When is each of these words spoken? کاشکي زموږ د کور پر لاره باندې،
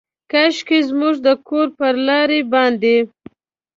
کاشکي 0.31 0.79
زموږ 0.89 1.15
د 1.25 1.27
کور 1.47 1.67
پر 1.77 1.93
لاره 2.07 2.39
باندې، 2.53 2.95